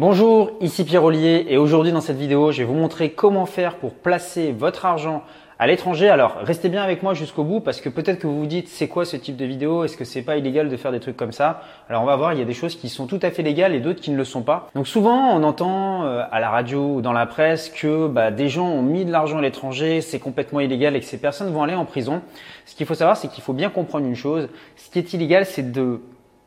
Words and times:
Bonjour, 0.00 0.52
ici 0.62 0.84
Pierre 0.84 1.04
Ollier 1.04 1.44
et 1.50 1.58
aujourd'hui 1.58 1.92
dans 1.92 2.00
cette 2.00 2.16
vidéo, 2.16 2.52
je 2.52 2.62
vais 2.62 2.64
vous 2.64 2.72
montrer 2.72 3.10
comment 3.10 3.44
faire 3.44 3.76
pour 3.76 3.92
placer 3.92 4.50
votre 4.50 4.86
argent 4.86 5.22
à 5.58 5.66
l'étranger. 5.66 6.08
Alors, 6.08 6.36
restez 6.40 6.70
bien 6.70 6.82
avec 6.82 7.02
moi 7.02 7.12
jusqu'au 7.12 7.44
bout 7.44 7.60
parce 7.60 7.82
que 7.82 7.90
peut-être 7.90 8.20
que 8.20 8.26
vous 8.26 8.38
vous 8.38 8.46
dites 8.46 8.68
c'est 8.68 8.88
quoi 8.88 9.04
ce 9.04 9.18
type 9.18 9.36
de 9.36 9.44
vidéo? 9.44 9.84
Est-ce 9.84 9.98
que 9.98 10.06
c'est 10.06 10.22
pas 10.22 10.38
illégal 10.38 10.70
de 10.70 10.76
faire 10.78 10.90
des 10.90 11.00
trucs 11.00 11.18
comme 11.18 11.32
ça? 11.32 11.60
Alors, 11.90 12.02
on 12.02 12.06
va 12.06 12.16
voir, 12.16 12.32
il 12.32 12.38
y 12.38 12.42
a 12.42 12.46
des 12.46 12.54
choses 12.54 12.76
qui 12.76 12.88
sont 12.88 13.06
tout 13.06 13.18
à 13.20 13.30
fait 13.30 13.42
légales 13.42 13.74
et 13.74 13.80
d'autres 13.80 14.00
qui 14.00 14.10
ne 14.10 14.16
le 14.16 14.24
sont 14.24 14.40
pas. 14.40 14.70
Donc 14.74 14.88
souvent, 14.88 15.36
on 15.36 15.42
entend 15.42 16.04
euh, 16.04 16.22
à 16.32 16.40
la 16.40 16.48
radio 16.48 16.94
ou 16.94 17.02
dans 17.02 17.12
la 17.12 17.26
presse 17.26 17.68
que 17.68 18.08
bah, 18.08 18.30
des 18.30 18.48
gens 18.48 18.68
ont 18.68 18.80
mis 18.80 19.04
de 19.04 19.12
l'argent 19.12 19.36
à 19.36 19.42
l'étranger, 19.42 20.00
c'est 20.00 20.18
complètement 20.18 20.60
illégal 20.60 20.96
et 20.96 21.00
que 21.00 21.06
ces 21.06 21.20
personnes 21.20 21.52
vont 21.52 21.62
aller 21.62 21.74
en 21.74 21.84
prison. 21.84 22.22
Ce 22.64 22.74
qu'il 22.74 22.86
faut 22.86 22.94
savoir, 22.94 23.18
c'est 23.18 23.28
qu'il 23.28 23.42
faut 23.42 23.52
bien 23.52 23.68
comprendre 23.68 24.06
une 24.06 24.16
chose. 24.16 24.48
Ce 24.76 24.88
qui 24.88 24.98
est 24.98 25.12
illégal, 25.12 25.44
c'est 25.44 25.72
de 25.72 26.00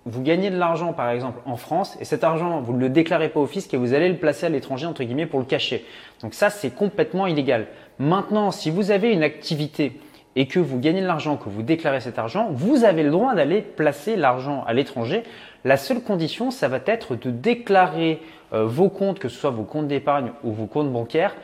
vous 0.05 0.21
gagnez 0.21 0.49
de 0.49 0.57
l'argent 0.57 0.93
par 0.93 1.09
exemple 1.09 1.39
en 1.45 1.55
France 1.55 1.97
et 2.01 2.05
cet 2.05 2.23
argent 2.23 2.61
vous 2.61 2.73
ne 2.73 2.79
le 2.79 2.89
déclarez 2.89 3.29
pas 3.29 3.39
au 3.39 3.47
fisc 3.47 3.73
et 3.73 3.77
vous 3.77 3.93
allez 3.93 4.09
le 4.09 4.17
placer 4.17 4.45
à 4.45 4.49
l'étranger 4.49 4.85
entre 4.85 5.03
guillemets 5.03 5.25
pour 5.25 5.39
le 5.39 5.45
cacher. 5.45 5.85
Donc 6.21 6.33
ça 6.33 6.49
c'est 6.49 6.71
complètement 6.71 7.27
illégal. 7.27 7.67
Maintenant 7.99 8.51
si 8.51 8.69
vous 8.69 8.91
avez 8.91 9.11
une 9.11 9.23
activité 9.23 9.99
et 10.35 10.47
que 10.47 10.59
vous 10.59 10.79
gagnez 10.79 11.01
de 11.01 11.07
l'argent, 11.07 11.37
que 11.37 11.49
vous 11.49 11.61
déclarez 11.61 12.01
cet 12.01 12.17
argent, 12.17 12.49
vous 12.51 12.83
avez 12.83 13.03
le 13.03 13.11
droit 13.11 13.35
d'aller 13.35 13.61
placer 13.61 14.15
l'argent 14.15 14.63
à 14.65 14.73
l'étranger. 14.73 15.23
La 15.63 15.77
seule 15.77 16.01
condition, 16.01 16.51
ça 16.51 16.67
va 16.67 16.79
être 16.85 17.15
de 17.15 17.29
déclarer 17.29 18.19
euh, 18.51 18.65
vos 18.65 18.89
comptes, 18.89 19.19
que 19.19 19.29
ce 19.29 19.39
soit 19.39 19.51
vos 19.51 19.63
comptes 19.63 19.87
d'épargne 19.87 20.31
ou 20.43 20.51
vos 20.51 20.65
comptes 20.65 20.91
bancaires, 20.91 21.35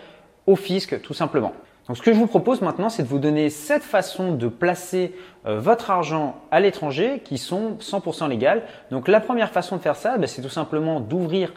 au 0.48 0.55
fisc 0.55 1.00
tout 1.02 1.14
simplement. 1.14 1.53
Donc 1.89 1.98
ce 1.98 2.03
que 2.03 2.13
je 2.13 2.20
vous 2.20 2.27
propose 2.27 2.61
maintenant, 2.61 2.89
c'est 2.89 3.02
de 3.02 3.07
vous 3.07 3.17
donner 3.17 3.49
sept 3.49 3.81
façons 3.81 4.34
de 4.34 4.47
placer 4.47 5.16
euh, 5.47 5.59
votre 5.59 5.89
argent 5.89 6.35
à 6.52 6.59
l'étranger 6.59 7.20
qui 7.25 7.39
sont 7.39 7.77
100% 7.80 8.30
légales. 8.30 8.61
Donc 8.91 9.07
la 9.07 9.20
première 9.20 9.49
façon 9.49 9.77
de 9.77 9.81
faire 9.81 9.95
ça, 9.95 10.20
ben, 10.20 10.27
c'est 10.27 10.44
tout 10.44 10.49
simplement 10.49 10.99
d'ouvrir 10.99 11.52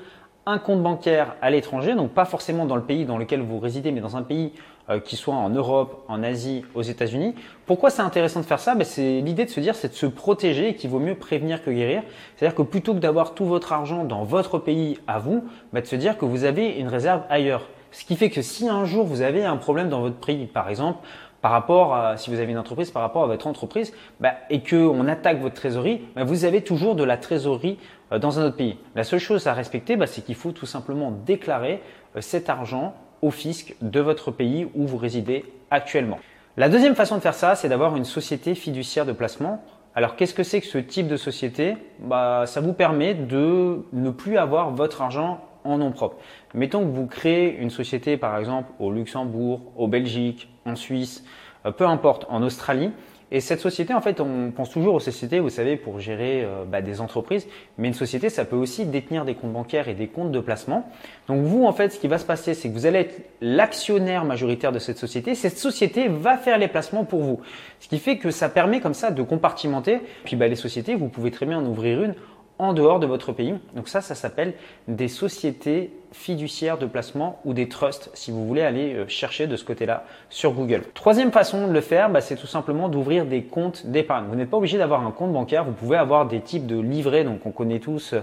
un 0.47 0.59
compte 0.59 0.83
bancaire 0.83 1.37
à 1.43 1.51
l'étranger, 1.51 1.95
donc 1.95 2.13
pas 2.13 2.25
forcément 2.25 2.65
dans 2.65 2.77
le 2.77 2.83
pays 2.83 3.05
dans 3.05 3.19
lequel 3.19 3.43
vous 3.43 3.59
résidez, 3.59 3.93
mais 3.93 4.01
dans 4.01 4.17
un 4.17 4.23
pays 4.23 4.55
euh, 4.89 5.01
qui 5.01 5.17
soit 5.17 5.35
en 5.35 5.51
Europe, 5.51 6.03
en 6.09 6.23
Asie, 6.23 6.65
aux 6.75 6.83
États-Unis. 6.83 7.35
Pourquoi 7.67 7.91
c'est 7.91 8.01
intéressant 8.01 8.41
de 8.41 8.47
faire 8.47 8.59
ça? 8.59 8.75
Ben, 8.75 8.85
C'est 8.85 9.21
l'idée 9.21 9.45
de 9.45 9.51
se 9.51 9.61
dire, 9.61 9.75
c'est 9.75 9.89
de 9.89 9.95
se 9.95 10.07
protéger 10.07 10.71
et 10.71 10.77
qu'il 10.77 10.89
vaut 10.89 10.99
mieux 10.99 11.15
prévenir 11.15 11.63
que 11.63 11.71
guérir. 11.71 12.05
C'est-à-dire 12.37 12.57
que 12.57 12.63
plutôt 12.63 12.95
que 12.95 13.01
d'avoir 13.01 13.35
tout 13.35 13.45
votre 13.45 13.75
argent 13.75 14.05
dans 14.05 14.25
votre 14.25 14.59
pays 14.59 14.99
à 15.07 15.19
vous, 15.19 15.45
ben, 15.75 15.83
de 15.83 15.87
se 15.87 15.97
dire 15.97 16.17
que 16.17 16.25
vous 16.25 16.45
avez 16.45 16.71
une 16.71 16.89
réserve 16.89 17.21
ailleurs. 17.29 17.69
Ce 17.93 18.05
qui 18.05 18.17
fait 18.17 18.31
que 18.31 18.43
si 18.43 18.69
un 18.69 18.85
jour 18.85 19.07
vous 19.07 19.21
avez 19.21 19.45
un 19.45 19.57
problème 19.57 19.89
dans 19.89 20.01
votre 20.01 20.17
prix, 20.17 20.47
par 20.47 20.69
exemple, 20.69 21.07
par 21.43 21.51
rapport 21.51 21.95
à, 21.95 22.17
si 22.17 22.31
vous 22.31 22.39
avez 22.39 22.53
une 22.53 22.59
entreprise, 22.59 22.91
par 22.91 23.03
rapport 23.03 23.25
à 23.25 23.27
votre 23.27 23.47
entreprise, 23.47 23.93
bah, 24.21 24.35
et 24.49 24.63
qu'on 24.63 25.07
attaque 25.09 25.41
votre 25.41 25.57
trésorerie, 25.57 26.01
bah, 26.15 26.25
vous 26.25 26.45
avez 26.45 26.63
toujours 26.63 26.95
de 26.95 27.05
la 27.05 27.17
trésorerie 27.17 27.79
euh, 28.13 28.19
dans 28.19 28.39
un 28.39 28.47
autre 28.47 28.57
pays. 28.57 28.79
La 28.95 29.05
seule 29.05 29.19
chose 29.19 29.47
à 29.47 29.53
respecter, 29.53 29.97
bah, 29.97 30.07
c'est 30.07 30.23
qu'il 30.23 30.37
faut 30.37 30.53
tout 30.53 30.67
simplement 30.67 31.11
déclarer 31.11 31.83
euh, 32.17 32.21
cet 32.21 32.49
argent 32.49 32.95
au 33.21 33.31
fisc 33.31 33.75
de 33.83 34.01
votre 34.01 34.31
pays 34.31 34.69
où 34.75 34.87
vous 34.87 34.97
résidez 34.97 35.45
actuellement. 35.71 36.19
La 36.57 36.69
deuxième 36.69 36.95
façon 36.95 37.17
de 37.17 37.21
faire 37.21 37.35
ça, 37.35 37.57
c'est 37.57 37.69
d'avoir 37.69 37.97
une 37.97 38.05
société 38.05 38.55
fiduciaire 38.55 39.05
de 39.05 39.13
placement. 39.13 39.65
Alors 39.95 40.17
qu'est-ce 40.17 40.35
que 40.35 40.43
c'est 40.43 40.61
que 40.61 40.67
ce 40.67 40.79
type 40.79 41.09
de 41.09 41.17
société? 41.17 41.77
Bah, 41.99 42.45
Ça 42.47 42.61
vous 42.61 42.73
permet 42.73 43.15
de 43.15 43.85
ne 43.93 44.11
plus 44.11 44.39
avoir 44.39 44.71
votre 44.71 45.03
argent 45.03 45.41
en 45.65 45.79
nom 45.79 45.93
propre. 45.93 46.17
Mettons 46.55 46.81
que 46.81 46.95
vous 46.95 47.07
créez 47.07 47.57
une 47.59 47.71
société, 47.71 48.17
par 48.17 48.39
exemple, 48.39 48.71
au 48.79 48.93
Luxembourg, 48.93 49.63
au 49.77 49.89
Belgique, 49.89 50.49
en 50.65 50.77
Suisse, 50.77 51.25
euh, 51.67 51.71
peu 51.71 51.87
importe, 51.87 52.27
en 52.29 52.43
Australie. 52.43 52.91
Et 53.35 53.41
cette 53.41 53.61
société, 53.61 53.95
en 53.95 54.03
fait, 54.03 54.21
on 54.21 54.51
pense 54.51 54.69
toujours 54.69 54.95
aux 54.95 55.01
sociétés, 55.01 55.41
vous 55.41 55.49
savez, 55.49 55.77
pour 55.77 55.99
gérer 55.99 56.45
euh, 56.45 56.67
bah, 56.67 56.83
des 56.83 57.01
entreprises. 57.01 57.49
Mais 57.79 57.89
une 57.89 57.95
société, 57.95 58.29
ça 58.29 58.45
peut 58.45 58.57
aussi 58.57 58.85
détenir 58.85 59.25
des 59.25 59.35
comptes 59.35 59.55
bancaires 59.55 59.89
et 59.89 59.95
des 59.95 60.07
comptes 60.07 60.33
de 60.33 60.39
placement. 60.39 60.87
Donc 61.29 61.41
vous, 61.41 61.65
en 61.65 61.73
fait, 61.73 61.95
ce 61.95 61.99
qui 61.99 62.09
va 62.09 62.19
se 62.19 62.27
passer, 62.27 62.53
c'est 62.53 62.69
que 62.69 62.75
vous 62.75 62.85
allez 62.85 62.99
être 62.99 63.23
l'actionnaire 63.41 64.27
majoritaire 64.27 64.71
de 64.71 64.79
cette 64.79 64.99
société. 64.99 65.35
Cette 65.35 65.57
société 65.57 66.09
va 66.09 66.37
faire 66.37 66.59
les 66.59 66.69
placements 66.69 67.07
pour 67.07 67.23
vous. 67.23 67.41
Ce 67.81 67.89
qui 67.89 67.99
fait 67.99 68.19
que 68.19 68.31
ça 68.31 68.51
permet 68.51 68.81
comme 68.81 68.93
ça 68.93 69.11
de 69.11 69.23
compartimenter. 69.23 70.01
Puis 70.25 70.37
bah, 70.37 70.47
les 70.47 70.55
sociétés, 70.55 70.95
vous 70.95 71.09
pouvez 71.09 71.31
très 71.31 71.47
bien 71.47 71.59
en 71.59 71.65
ouvrir 71.65 72.03
une 72.03 72.15
en 72.63 72.73
dehors 72.75 73.01
de 73.01 73.07
votre 73.07 73.33
pays. 73.33 73.55
Donc 73.75 73.89
ça, 73.89 74.01
ça 74.01 74.15
s'appelle 74.15 74.55
des 74.87 75.09
sociétés 75.09 75.91
fiduciaires 76.13 76.79
de 76.79 76.87
placement 76.87 77.41
ou 77.45 77.55
des 77.55 77.69
trusts 77.69 78.11
si 78.15 78.31
vous 78.31 78.47
voulez 78.47 78.63
aller 78.63 78.95
euh, 78.95 79.09
chercher 79.09 79.47
de 79.47 79.57
ce 79.57 79.65
côté-là 79.65 80.05
sur 80.31 80.53
Google. 80.53 80.85
Troisième 80.95 81.33
façon 81.33 81.67
de 81.67 81.73
le 81.73 81.81
faire, 81.81 82.11
bah, 82.11 82.21
c'est 82.21 82.37
tout 82.37 82.47
simplement 82.47 82.89
d'ouvrir 82.89 83.27
des 83.27 83.43
comptes 83.43 83.87
d'épargne. 83.87 84.27
Vous 84.29 84.37
n'êtes 84.37 84.51
pas 84.51 84.59
obligé 84.59 84.79
d'avoir 84.79 85.05
un 85.05 85.11
compte 85.11 85.33
bancaire, 85.33 85.65
vous 85.65 85.73
pouvez 85.73 85.97
avoir 85.97 86.27
des 86.27 86.41
types 86.41 86.67
de 86.67 86.79
livrets, 86.79 87.25
donc 87.25 87.45
on 87.47 87.51
connaît 87.51 87.81
tous 87.81 88.13
euh, 88.13 88.21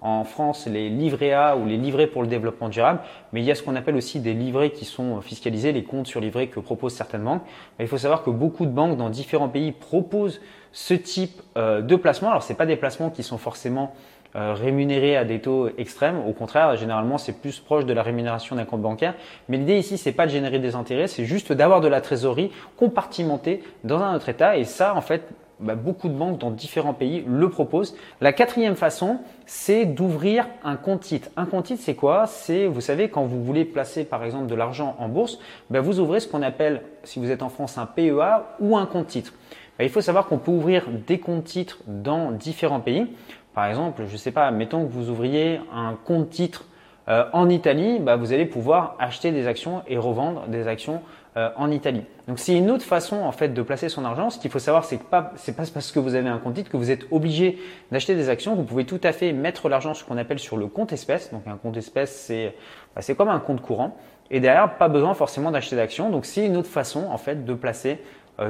en 0.00 0.24
France 0.24 0.66
les 0.66 0.88
livrets 0.88 1.32
A 1.32 1.56
ou 1.56 1.66
les 1.66 1.76
livrets 1.76 2.06
pour 2.06 2.22
le 2.22 2.28
développement 2.28 2.68
durable, 2.68 3.00
mais 3.32 3.40
il 3.40 3.44
y 3.44 3.50
a 3.50 3.54
ce 3.54 3.62
qu'on 3.62 3.76
appelle 3.76 3.96
aussi 3.96 4.20
des 4.20 4.34
livrets 4.34 4.70
qui 4.70 4.84
sont 4.84 5.20
fiscalisés, 5.20 5.72
les 5.72 5.84
comptes 5.84 6.06
sur 6.06 6.20
livrets 6.20 6.46
que 6.46 6.60
proposent 6.60 6.94
certaines 6.94 7.22
banques. 7.22 7.42
il 7.78 7.86
faut 7.86 7.98
savoir 7.98 8.22
que 8.22 8.30
beaucoup 8.30 8.64
de 8.64 8.70
banques 8.70 8.96
dans 8.96 9.10
différents 9.10 9.48
pays 9.48 9.72
proposent 9.72 10.40
ce 10.72 10.94
type 10.94 11.40
euh, 11.56 11.80
de 11.80 11.96
placement. 11.96 12.30
Alors 12.30 12.42
ce 12.42 12.52
pas 12.52 12.66
des 12.66 12.76
placements 12.76 13.10
qui 13.10 13.22
sont 13.22 13.38
forcément 13.38 13.94
euh, 14.34 14.54
rémunérés 14.54 15.16
à 15.16 15.24
des 15.24 15.40
taux 15.40 15.68
extrêmes. 15.76 16.18
Au 16.26 16.32
contraire, 16.32 16.74
généralement, 16.76 17.18
c'est 17.18 17.34
plus 17.34 17.60
proche 17.60 17.84
de 17.84 17.92
la 17.92 18.02
rémunération 18.02 18.56
d'un 18.56 18.64
compte 18.64 18.80
bancaire. 18.80 19.14
Mais 19.50 19.58
l'idée 19.58 19.78
ici, 19.78 19.98
c'est 19.98 20.12
pas 20.12 20.24
de 20.24 20.30
générer 20.30 20.58
des 20.58 20.74
intérêts, 20.74 21.06
c'est 21.06 21.26
juste 21.26 21.52
d'avoir 21.52 21.82
de 21.82 21.88
la 21.88 22.00
trésorerie 22.00 22.50
compartimentée 22.78 23.62
dans 23.84 24.00
un 24.00 24.16
autre 24.16 24.30
état. 24.30 24.56
Et 24.56 24.64
ça, 24.64 24.94
en 24.96 25.02
fait, 25.02 25.22
bah, 25.60 25.74
beaucoup 25.74 26.08
de 26.08 26.14
banques 26.14 26.38
dans 26.38 26.50
différents 26.50 26.94
pays 26.94 27.24
le 27.28 27.50
proposent. 27.50 27.94
La 28.22 28.32
quatrième 28.32 28.74
façon, 28.74 29.18
c'est 29.44 29.84
d'ouvrir 29.84 30.46
un 30.64 30.76
compte 30.76 31.02
titre. 31.02 31.28
Un 31.36 31.44
compte 31.44 31.66
titre, 31.66 31.82
c'est 31.84 31.94
quoi? 31.94 32.26
C'est, 32.26 32.66
vous 32.66 32.80
savez, 32.80 33.10
quand 33.10 33.24
vous 33.24 33.44
voulez 33.44 33.66
placer 33.66 34.04
par 34.04 34.24
exemple 34.24 34.46
de 34.46 34.54
l'argent 34.54 34.96
en 34.98 35.08
bourse, 35.08 35.38
bah, 35.68 35.80
vous 35.80 36.00
ouvrez 36.00 36.20
ce 36.20 36.26
qu'on 36.26 36.42
appelle, 36.42 36.80
si 37.04 37.20
vous 37.20 37.30
êtes 37.30 37.42
en 37.42 37.50
France, 37.50 37.76
un 37.76 37.86
PEA 37.86 38.44
ou 38.60 38.78
un 38.78 38.86
compte 38.86 39.08
titre. 39.08 39.34
Bah, 39.78 39.84
il 39.84 39.90
faut 39.90 40.00
savoir 40.00 40.26
qu'on 40.26 40.38
peut 40.38 40.50
ouvrir 40.50 40.86
des 41.06 41.18
comptes 41.18 41.44
titres 41.44 41.78
dans 41.86 42.30
différents 42.30 42.80
pays. 42.80 43.06
Par 43.54 43.66
exemple, 43.66 44.02
je 44.06 44.12
ne 44.12 44.18
sais 44.18 44.32
pas, 44.32 44.50
mettons 44.50 44.86
que 44.86 44.92
vous 44.92 45.10
ouvriez 45.10 45.60
un 45.74 45.96
compte 46.04 46.30
titre 46.30 46.66
euh, 47.08 47.24
en 47.32 47.48
Italie, 47.48 47.98
vous 47.98 48.32
allez 48.32 48.46
pouvoir 48.46 48.96
acheter 48.98 49.32
des 49.32 49.46
actions 49.46 49.82
et 49.88 49.98
revendre 49.98 50.46
des 50.46 50.68
actions 50.68 51.02
euh, 51.36 51.48
en 51.56 51.70
Italie. 51.70 52.04
Donc 52.28 52.38
c'est 52.38 52.54
une 52.54 52.70
autre 52.70 52.84
façon 52.84 53.16
en 53.16 53.32
fait 53.32 53.48
de 53.48 53.62
placer 53.62 53.88
son 53.88 54.04
argent. 54.04 54.30
Ce 54.30 54.38
qu'il 54.38 54.50
faut 54.50 54.60
savoir, 54.60 54.84
c'est 54.84 54.98
que 54.98 55.02
c'est 55.36 55.56
pas 55.56 55.64
parce 55.74 55.90
que 55.90 55.98
vous 55.98 56.14
avez 56.14 56.28
un 56.28 56.38
compte 56.38 56.54
titre 56.54 56.70
que 56.70 56.76
vous 56.76 56.90
êtes 56.90 57.06
obligé 57.10 57.58
d'acheter 57.90 58.14
des 58.14 58.28
actions. 58.28 58.54
Vous 58.54 58.62
pouvez 58.62 58.84
tout 58.84 59.00
à 59.02 59.12
fait 59.12 59.32
mettre 59.32 59.68
l'argent 59.68 59.94
ce 59.94 60.04
qu'on 60.04 60.16
appelle 60.16 60.38
sur 60.38 60.56
le 60.56 60.68
compte 60.68 60.92
espèce. 60.92 61.32
Donc 61.32 61.42
un 61.46 61.56
compte 61.56 61.76
espèce, 61.76 62.14
c'est 62.14 62.54
bah, 62.94 63.02
c'est 63.02 63.16
comme 63.16 63.30
un 63.30 63.40
compte 63.40 63.62
courant. 63.62 63.96
Et 64.30 64.38
derrière, 64.38 64.76
pas 64.76 64.88
besoin 64.88 65.14
forcément 65.14 65.50
d'acheter 65.50 65.74
d'actions. 65.74 66.10
Donc 66.10 66.24
c'est 66.24 66.46
une 66.46 66.56
autre 66.56 66.70
façon 66.70 67.06
en 67.10 67.18
fait 67.18 67.44
de 67.44 67.54
placer 67.54 67.98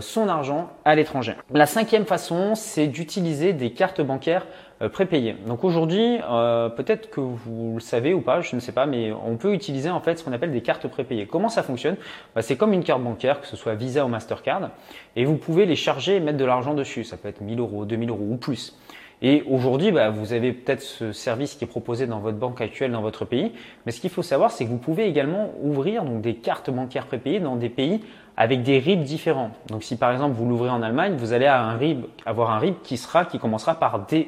son 0.01 0.29
argent 0.29 0.71
à 0.85 0.95
l'étranger. 0.95 1.35
La 1.53 1.67
cinquième 1.67 2.07
façon, 2.07 2.55
c'est 2.55 2.87
d'utiliser 2.87 3.53
des 3.53 3.73
cartes 3.73 4.01
bancaires 4.01 4.47
euh, 4.83 4.89
prépayées. 4.89 5.37
Donc 5.47 5.63
aujourd'hui, 5.63 6.19
euh, 6.29 6.69
peut-être 6.69 7.09
que 7.11 7.21
vous 7.21 7.75
le 7.75 7.81
savez 7.81 8.15
ou 8.15 8.21
pas, 8.21 8.41
je 8.41 8.57
ne 8.57 8.61
sais 8.61 8.73
pas, 8.73 8.87
mais 8.87 9.13
on 9.13 9.37
peut 9.37 9.55
utiliser 9.55 9.91
en 9.91 10.01
fait 10.01 10.19
ce 10.19 10.25
qu'on 10.25 10.33
appelle 10.33 10.51
des 10.51 10.63
cartes 10.63 10.89
prépayées. 10.89 11.27
Comment 11.27 11.49
ça 11.49 11.63
fonctionne? 11.63 11.97
Bah, 12.35 12.43
C'est 12.43 12.57
comme 12.57 12.73
une 12.73 12.83
carte 12.83 13.03
bancaire, 13.03 13.41
que 13.41 13.47
ce 13.47 13.57
soit 13.57 13.75
Visa 13.75 14.05
ou 14.05 14.09
Mastercard, 14.09 14.71
et 15.15 15.25
vous 15.25 15.37
pouvez 15.37 15.67
les 15.67 15.77
charger 15.77 16.17
et 16.17 16.21
mettre 16.21 16.39
de 16.39 16.45
l'argent 16.45 16.75
dessus. 16.75 17.05
Ça 17.05 17.17
peut 17.17 17.29
être 17.29 17.43
1000 17.43 17.61
euros, 17.61 17.85
2000 17.85 18.11
euros 18.11 18.27
ou 18.29 18.37
plus. 18.37 18.77
Et 19.25 19.45
aujourd'hui, 19.49 19.93
bah, 19.93 20.11
vous 20.11 20.33
avez 20.33 20.53
peut-être 20.53 20.83
ce 20.83 21.13
service 21.13 21.55
qui 21.55 21.65
est 21.65 21.69
proposé 21.69 22.09
dans 22.09 22.19
votre 22.19 22.39
banque 22.39 22.61
actuelle 22.61 22.91
dans 22.91 23.03
votre 23.03 23.25
pays. 23.25 23.53
Mais 23.87 23.93
ce 23.93 24.01
qu'il 24.01 24.11
faut 24.11 24.23
savoir, 24.23 24.51
c'est 24.51 24.65
que 24.65 24.71
vous 24.71 24.79
pouvez 24.79 25.07
également 25.07 25.53
ouvrir 25.63 26.05
donc, 26.05 26.21
des 26.21 26.35
cartes 26.35 26.71
bancaires 26.71 27.07
prépayées 27.07 27.39
dans 27.39 27.55
des 27.55 27.69
pays 27.69 28.01
avec 28.37 28.63
des 28.63 28.79
RIB 28.79 29.03
différents. 29.03 29.51
Donc 29.69 29.85
si 29.85 29.97
par 29.97 30.11
exemple 30.11 30.35
vous 30.35 30.49
l'ouvrez 30.49 30.71
en 30.71 30.83
Allemagne, 30.83 31.15
vous 31.17 31.33
allez 31.33 31.47
avoir 31.47 32.51
un 32.51 32.59
RIB, 32.59 32.77
qui 32.83 32.97
sera 32.97 33.25
qui 33.25 33.39
commencera 33.39 33.75
par 33.77 34.07
DE, 34.07 34.27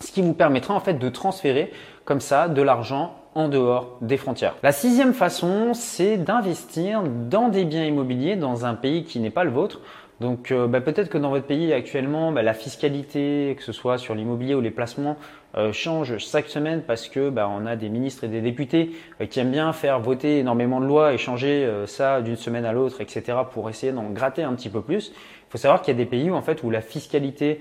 ce 0.00 0.12
qui 0.12 0.22
vous 0.22 0.32
permettra 0.32 0.74
en 0.74 0.80
fait 0.80 0.94
de 0.94 1.08
transférer 1.08 1.72
comme 2.04 2.20
ça 2.20 2.48
de 2.48 2.62
l'argent 2.62 3.16
en 3.34 3.48
dehors 3.48 3.98
des 4.00 4.16
frontières. 4.16 4.54
La 4.62 4.72
sixième 4.72 5.12
façon, 5.12 5.74
c'est 5.74 6.16
d'investir 6.16 7.02
dans 7.02 7.48
des 7.48 7.64
biens 7.64 7.84
immobiliers 7.84 8.36
dans 8.36 8.64
un 8.64 8.74
pays 8.74 9.04
qui 9.04 9.20
n'est 9.20 9.30
pas 9.30 9.44
le 9.44 9.50
vôtre. 9.50 9.80
Donc 10.20 10.50
euh, 10.50 10.66
bah, 10.66 10.80
peut-être 10.80 11.10
que 11.10 11.18
dans 11.18 11.30
votre 11.30 11.46
pays 11.46 11.72
actuellement, 11.72 12.32
bah, 12.32 12.42
la 12.42 12.54
fiscalité, 12.54 13.54
que 13.56 13.62
ce 13.62 13.72
soit 13.72 13.98
sur 13.98 14.14
l'immobilier 14.14 14.54
ou 14.54 14.60
les 14.60 14.72
placements, 14.72 15.16
euh, 15.56 15.72
change 15.72 16.18
chaque 16.18 16.48
semaine 16.48 16.82
parce 16.82 17.08
que 17.08 17.30
bah, 17.30 17.48
on 17.48 17.66
a 17.66 17.76
des 17.76 17.88
ministres 17.88 18.24
et 18.24 18.28
des 18.28 18.40
députés 18.40 18.90
euh, 19.20 19.26
qui 19.26 19.38
aiment 19.38 19.52
bien 19.52 19.72
faire 19.72 20.00
voter 20.00 20.38
énormément 20.38 20.80
de 20.80 20.86
lois 20.86 21.14
et 21.14 21.18
changer 21.18 21.68
ça 21.86 22.20
d'une 22.20 22.36
semaine 22.36 22.64
à 22.64 22.72
l'autre, 22.72 23.00
etc. 23.00 23.38
pour 23.50 23.70
essayer 23.70 23.92
d'en 23.92 24.10
gratter 24.10 24.42
un 24.42 24.54
petit 24.54 24.68
peu 24.68 24.80
plus. 24.80 25.12
Il 25.48 25.50
faut 25.50 25.58
savoir 25.58 25.82
qu'il 25.82 25.94
y 25.94 25.96
a 25.96 26.02
des 26.02 26.10
pays 26.10 26.30
où 26.30 26.34
en 26.34 26.42
fait 26.42 26.62
où 26.64 26.70
la 26.70 26.80
fiscalité 26.80 27.60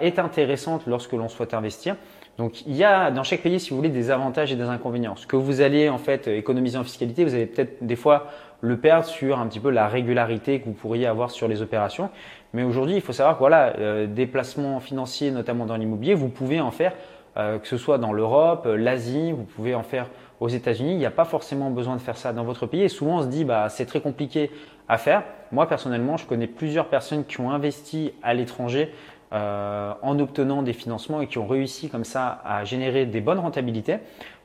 est 0.00 0.18
intéressante 0.18 0.86
lorsque 0.86 1.12
l'on 1.12 1.28
souhaite 1.28 1.54
investir. 1.54 1.96
Donc 2.38 2.66
il 2.66 2.76
y 2.76 2.84
a 2.84 3.10
dans 3.10 3.22
chaque 3.22 3.40
pays, 3.40 3.58
si 3.60 3.70
vous 3.70 3.76
voulez, 3.76 3.88
des 3.88 4.10
avantages 4.10 4.52
et 4.52 4.56
des 4.56 4.64
inconvénients. 4.64 5.16
Ce 5.16 5.26
que 5.26 5.36
vous 5.36 5.60
allez 5.60 5.88
en 5.88 5.98
fait 5.98 6.28
économiser 6.28 6.78
en 6.78 6.84
fiscalité, 6.84 7.24
vous 7.24 7.34
allez 7.34 7.46
peut-être 7.46 7.84
des 7.84 7.96
fois 7.96 8.26
le 8.60 8.76
perdre 8.78 9.06
sur 9.06 9.38
un 9.38 9.46
petit 9.46 9.60
peu 9.60 9.70
la 9.70 9.86
régularité 9.86 10.60
que 10.60 10.66
vous 10.66 10.72
pourriez 10.72 11.06
avoir 11.06 11.30
sur 11.30 11.48
les 11.48 11.62
opérations. 11.62 12.10
Mais 12.52 12.62
aujourd'hui, 12.62 12.96
il 12.96 13.00
faut 13.00 13.12
savoir 13.12 13.36
que 13.36 13.40
voilà, 13.40 13.74
euh, 13.78 14.06
des 14.06 14.26
placements 14.26 14.80
financiers, 14.80 15.30
notamment 15.30 15.66
dans 15.66 15.76
l'immobilier, 15.76 16.14
vous 16.14 16.28
pouvez 16.28 16.60
en 16.60 16.70
faire 16.70 16.92
que 17.36 17.68
ce 17.68 17.76
soit 17.76 17.98
dans 17.98 18.14
l'Europe, 18.14 18.66
l'Asie, 18.66 19.30
vous 19.30 19.42
pouvez 19.42 19.74
en 19.74 19.82
faire 19.82 20.08
aux 20.40 20.48
États-Unis. 20.48 20.92
Il 20.92 20.98
n'y 20.98 21.06
a 21.06 21.10
pas 21.10 21.26
forcément 21.26 21.70
besoin 21.70 21.96
de 21.96 22.00
faire 22.00 22.16
ça 22.16 22.32
dans 22.32 22.44
votre 22.44 22.66
pays. 22.66 22.82
Et 22.82 22.88
souvent, 22.88 23.18
on 23.18 23.22
se 23.22 23.26
dit, 23.26 23.44
bah, 23.44 23.68
c'est 23.68 23.86
très 23.86 24.00
compliqué 24.00 24.50
à 24.88 24.98
faire. 24.98 25.22
Moi, 25.52 25.68
personnellement, 25.68 26.16
je 26.16 26.26
connais 26.26 26.46
plusieurs 26.46 26.86
personnes 26.86 27.24
qui 27.24 27.40
ont 27.40 27.50
investi 27.50 28.12
à 28.22 28.34
l'étranger 28.34 28.92
euh, 29.32 29.92
en 30.02 30.20
obtenant 30.20 30.62
des 30.62 30.72
financements 30.72 31.20
et 31.20 31.26
qui 31.26 31.38
ont 31.38 31.48
réussi 31.48 31.88
comme 31.88 32.04
ça 32.04 32.40
à 32.44 32.64
générer 32.64 33.06
des 33.06 33.20
bonnes 33.20 33.40
rentabilités. 33.40 33.96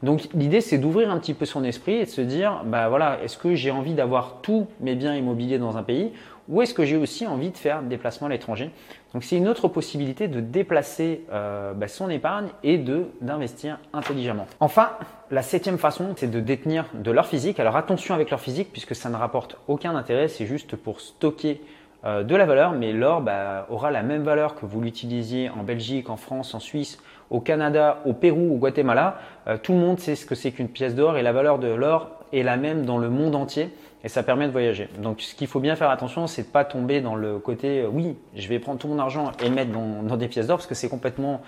Donc 0.01 0.27
l'idée 0.33 0.59
c'est 0.59 0.79
d'ouvrir 0.79 1.11
un 1.11 1.19
petit 1.19 1.35
peu 1.35 1.45
son 1.45 1.63
esprit 1.63 1.97
et 1.97 2.05
de 2.05 2.09
se 2.09 2.21
dire 2.21 2.63
bah 2.65 2.89
voilà 2.89 3.19
est-ce 3.23 3.37
que 3.37 3.53
j'ai 3.53 3.69
envie 3.69 3.93
d'avoir 3.93 4.37
tous 4.41 4.65
mes 4.79 4.95
biens 4.95 5.13
immobiliers 5.13 5.59
dans 5.59 5.77
un 5.77 5.83
pays 5.83 6.13
ou 6.49 6.63
est-ce 6.63 6.73
que 6.73 6.83
j'ai 6.83 6.97
aussi 6.97 7.27
envie 7.27 7.51
de 7.51 7.57
faire 7.57 7.83
des 7.83 7.97
placements 7.97 8.25
à 8.25 8.31
l'étranger? 8.31 8.71
Donc 9.13 9.23
c'est 9.23 9.37
une 9.37 9.47
autre 9.47 9.67
possibilité 9.67 10.27
de 10.27 10.39
déplacer 10.39 11.25
euh, 11.31 11.73
bah, 11.73 11.87
son 11.87 12.09
épargne 12.09 12.47
et 12.63 12.79
de 12.79 13.05
d'investir 13.21 13.77
intelligemment. 13.93 14.47
Enfin 14.59 14.93
la 15.29 15.43
septième 15.43 15.77
façon 15.77 16.13
c'est 16.17 16.31
de 16.31 16.39
détenir 16.39 16.85
de 16.95 17.11
l'or 17.11 17.27
physique. 17.27 17.59
Alors 17.59 17.75
attention 17.75 18.15
avec 18.15 18.31
l'or 18.31 18.39
physique 18.39 18.69
puisque 18.71 18.95
ça 18.95 19.09
ne 19.09 19.15
rapporte 19.15 19.57
aucun 19.67 19.95
intérêt, 19.95 20.27
c'est 20.27 20.47
juste 20.47 20.75
pour 20.75 21.01
stocker 21.01 21.61
euh, 22.03 22.23
de 22.23 22.35
la 22.35 22.45
valeur, 22.45 22.71
mais 22.71 22.93
l'or 22.93 23.21
bah, 23.21 23.67
aura 23.69 23.91
la 23.91 24.01
même 24.01 24.23
valeur 24.23 24.55
que 24.55 24.65
vous 24.65 24.81
l'utilisiez 24.81 25.51
en 25.51 25.61
Belgique, 25.61 26.09
en 26.09 26.17
France, 26.17 26.55
en 26.55 26.59
Suisse, 26.59 26.97
au 27.29 27.39
Canada, 27.39 27.99
au 28.05 28.13
Pérou, 28.13 28.55
au 28.55 28.57
Guatemala. 28.57 29.19
Euh, 29.47 29.57
tout 29.61 29.73
le 29.73 29.77
monde 29.77 29.99
sait 29.99 30.15
ce 30.15 30.25
que 30.25 30.33
c'est 30.33 30.51
qu'une 30.51 30.67
pièce 30.67 30.95
d'or 30.95 31.17
et 31.17 31.21
la 31.21 31.31
valeur 31.31 31.59
de 31.59 31.67
l'or 31.67 32.09
est 32.33 32.41
la 32.41 32.57
même 32.57 32.85
dans 32.85 32.97
le 32.97 33.11
monde 33.11 33.35
entier 33.35 33.69
et 34.03 34.09
ça 34.09 34.23
permet 34.23 34.47
de 34.47 34.51
voyager. 34.51 34.89
Donc 34.97 35.21
ce 35.21 35.35
qu'il 35.35 35.45
faut 35.45 35.59
bien 35.59 35.75
faire 35.75 35.91
attention, 35.91 36.25
c'est 36.25 36.41
de 36.41 36.47
pas 36.47 36.65
tomber 36.65 37.01
dans 37.01 37.13
le 37.13 37.37
côté 37.37 37.81
euh, 37.81 37.87
oui, 37.87 38.17
je 38.35 38.47
vais 38.47 38.57
prendre 38.57 38.79
tout 38.79 38.87
mon 38.87 38.97
argent 38.97 39.31
et 39.43 39.51
mettre 39.51 39.71
dans, 39.71 40.17
des 40.17 40.27
pièces 40.27 40.47
d'or 40.47 40.57
parce 40.57 40.67
que 40.67 40.75
c'est 40.75 40.89
complètement 40.89 41.41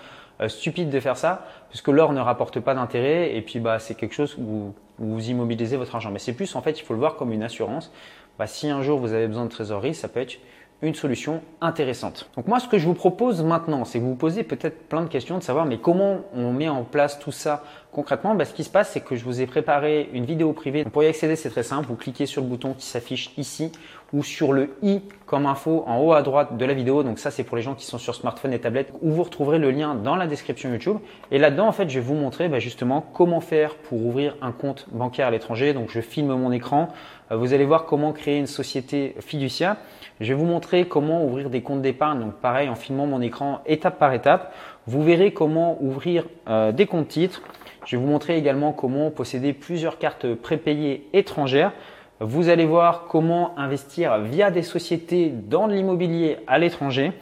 stupide 0.48 0.90
de 0.90 0.98
faire 0.98 1.16
ça 1.16 1.46
puisque 1.68 1.88
l'or 1.88 2.12
ne 2.12 2.20
rapporte 2.20 2.58
pas 2.58 2.74
d'intérêt 2.74 3.36
et 3.36 3.40
puis 3.40 3.60
bah 3.60 3.78
c'est 3.78 3.94
quelque 3.94 4.14
chose 4.14 4.36
où 4.36 4.74
vous 4.98 5.28
immobilisez 5.28 5.76
votre 5.76 5.94
argent. 5.94 6.10
Mais 6.10 6.18
c'est 6.18 6.32
plus 6.32 6.54
en 6.56 6.62
fait, 6.62 6.78
il 6.78 6.82
faut 6.82 6.94
le 6.94 7.00
voir 7.00 7.16
comme 7.16 7.32
une 7.32 7.42
assurance 7.42 7.90
bah, 8.38 8.46
si 8.46 8.68
un 8.68 8.82
jour 8.82 8.98
vous 8.98 9.12
avez 9.12 9.26
besoin 9.26 9.44
de 9.44 9.50
trésorerie, 9.50 9.94
ça 9.94 10.08
peut 10.08 10.20
être 10.20 10.38
une 10.82 10.94
solution 10.94 11.40
intéressante. 11.60 12.28
Donc 12.36 12.46
moi, 12.46 12.60
ce 12.60 12.68
que 12.68 12.78
je 12.78 12.86
vous 12.86 12.94
propose 12.94 13.42
maintenant, 13.42 13.84
c'est 13.84 13.98
que 13.98 14.04
vous 14.04 14.10
vous 14.10 14.16
posez 14.16 14.42
peut-être 14.42 14.88
plein 14.88 15.02
de 15.02 15.08
questions 15.08 15.38
de 15.38 15.42
savoir, 15.42 15.64
mais 15.64 15.78
comment 15.78 16.18
on 16.34 16.52
met 16.52 16.68
en 16.68 16.84
place 16.84 17.18
tout 17.18 17.32
ça 17.32 17.64
concrètement? 17.92 18.34
Bah, 18.34 18.44
Ce 18.44 18.52
qui 18.52 18.64
se 18.64 18.70
passe, 18.70 18.90
c'est 18.90 19.00
que 19.00 19.16
je 19.16 19.24
vous 19.24 19.40
ai 19.40 19.46
préparé 19.46 20.10
une 20.12 20.24
vidéo 20.24 20.52
privée. 20.52 20.84
Pour 20.84 21.02
y 21.02 21.06
accéder, 21.06 21.36
c'est 21.36 21.50
très 21.50 21.62
simple. 21.62 21.86
Vous 21.88 21.96
cliquez 21.96 22.26
sur 22.26 22.42
le 22.42 22.48
bouton 22.48 22.74
qui 22.74 22.86
s'affiche 22.86 23.32
ici 23.38 23.72
ou 24.12 24.22
sur 24.22 24.52
le 24.52 24.76
i 24.82 25.00
comme 25.26 25.46
info 25.46 25.82
en 25.86 25.98
haut 25.98 26.12
à 26.12 26.22
droite 26.22 26.56
de 26.56 26.64
la 26.64 26.74
vidéo. 26.74 27.02
Donc 27.02 27.18
ça, 27.18 27.30
c'est 27.30 27.44
pour 27.44 27.56
les 27.56 27.62
gens 27.62 27.74
qui 27.74 27.86
sont 27.86 27.98
sur 27.98 28.14
smartphone 28.14 28.52
et 28.52 28.60
tablette, 28.60 28.92
où 29.00 29.10
vous 29.10 29.22
retrouverez 29.22 29.58
le 29.58 29.70
lien 29.70 29.94
dans 29.94 30.16
la 30.16 30.26
description 30.26 30.70
YouTube. 30.70 30.98
Et 31.30 31.38
là-dedans, 31.38 31.66
en 31.66 31.72
fait, 31.72 31.88
je 31.88 31.98
vais 31.98 32.04
vous 32.04 32.14
montrer 32.14 32.48
bah, 32.48 32.58
justement 32.58 33.04
comment 33.12 33.40
faire 33.40 33.74
pour 33.74 34.04
ouvrir 34.04 34.36
un 34.42 34.52
compte 34.52 34.86
bancaire 34.92 35.28
à 35.28 35.30
l'étranger. 35.30 35.72
Donc 35.72 35.90
je 35.90 36.00
filme 36.00 36.34
mon 36.34 36.52
écran. 36.52 36.88
Euh, 37.32 37.36
vous 37.36 37.54
allez 37.54 37.64
voir 37.64 37.86
comment 37.86 38.12
créer 38.12 38.38
une 38.38 38.46
société 38.46 39.16
fiduciaire. 39.20 39.76
Je 40.20 40.32
vais 40.32 40.38
vous 40.38 40.46
comment 40.88 41.24
ouvrir 41.24 41.50
des 41.50 41.62
comptes 41.62 41.82
d'épargne. 41.82 42.20
Donc 42.20 42.34
pareil, 42.34 42.68
en 42.68 42.74
filmant 42.74 43.06
mon 43.06 43.20
écran 43.20 43.60
étape 43.66 43.98
par 43.98 44.12
étape. 44.12 44.54
Vous 44.86 45.02
verrez 45.02 45.32
comment 45.32 45.78
ouvrir 45.82 46.26
euh, 46.48 46.72
des 46.72 46.86
comptes 46.86 47.08
titres. 47.08 47.42
Je 47.86 47.96
vais 47.96 48.02
vous 48.02 48.08
montrer 48.08 48.36
également 48.36 48.72
comment 48.72 49.10
posséder 49.10 49.52
plusieurs 49.52 49.98
cartes 49.98 50.34
prépayées 50.34 51.08
étrangères. 51.12 51.72
Vous 52.20 52.48
allez 52.48 52.64
voir 52.64 53.06
comment 53.08 53.58
investir 53.58 54.18
via 54.20 54.50
des 54.50 54.62
sociétés 54.62 55.30
dans 55.30 55.66
l'immobilier 55.66 56.38
à 56.46 56.58
l'étranger. 56.58 57.12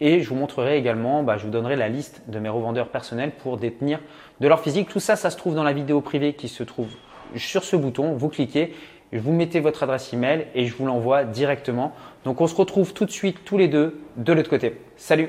Et 0.00 0.20
je 0.20 0.28
vous 0.28 0.34
montrerai 0.34 0.78
également, 0.78 1.22
bah, 1.22 1.36
je 1.38 1.44
vous 1.44 1.50
donnerai 1.50 1.76
la 1.76 1.88
liste 1.88 2.22
de 2.28 2.38
mes 2.38 2.48
revendeurs 2.48 2.88
personnels 2.88 3.32
pour 3.32 3.56
détenir 3.56 3.98
de 4.40 4.48
leur 4.48 4.60
physique. 4.60 4.88
Tout 4.88 5.00
ça, 5.00 5.16
ça 5.16 5.30
se 5.30 5.36
trouve 5.36 5.54
dans 5.54 5.64
la 5.64 5.72
vidéo 5.72 6.00
privée 6.00 6.34
qui 6.34 6.48
se 6.48 6.62
trouve 6.62 6.88
sur 7.34 7.64
ce 7.64 7.76
bouton. 7.76 8.12
Vous 8.12 8.28
cliquez 8.28 8.74
vous 9.12 9.32
mettez 9.32 9.60
votre 9.60 9.82
adresse 9.82 10.12
email 10.12 10.46
et 10.54 10.66
je 10.66 10.74
vous 10.74 10.86
l'envoie 10.86 11.24
directement. 11.24 11.92
Donc 12.24 12.40
on 12.40 12.46
se 12.46 12.54
retrouve 12.54 12.92
tout 12.92 13.04
de 13.04 13.10
suite 13.10 13.38
tous 13.44 13.58
les 13.58 13.68
deux 13.68 14.00
de 14.16 14.32
l'autre 14.32 14.50
côté. 14.50 14.80
Salut 14.96 15.24